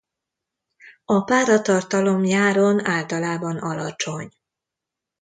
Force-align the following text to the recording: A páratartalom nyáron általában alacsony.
A 1.05 1.23
páratartalom 1.23 2.21
nyáron 2.21 2.85
általában 2.87 3.57
alacsony. 3.57 4.29